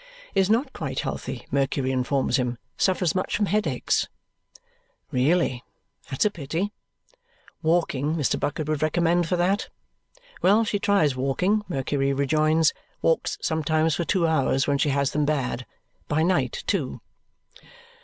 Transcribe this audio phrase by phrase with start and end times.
[0.33, 2.57] Is not quite healthy, Mercury informs him.
[2.75, 4.07] Suffers much from headaches.
[5.11, 5.63] Really?
[6.09, 6.71] That's a pity!
[7.61, 8.39] Walking, Mr.
[8.39, 9.69] Bucket would recommend for that.
[10.41, 12.73] Well, she tries walking, Mercury rejoins.
[13.03, 15.67] Walks sometimes for two hours when she has them bad.
[16.07, 16.99] By night, too.